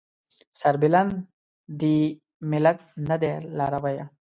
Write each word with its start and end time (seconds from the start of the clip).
سربلند 0.61 1.13
دې 1.79 1.97
ملت 2.51 2.79
نه 3.09 3.15
دی 3.21 3.33
لارويه 3.57 4.05